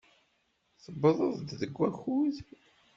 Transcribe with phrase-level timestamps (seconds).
[0.83, 2.35] Tewwḍeḍ-d deg wakud.